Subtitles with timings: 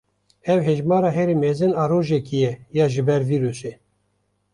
[0.51, 3.71] Ev hejmara herî mezin a rojekê ye ya ji ber vîrusê.